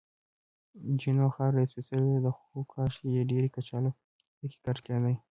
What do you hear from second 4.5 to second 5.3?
کرل کېدای.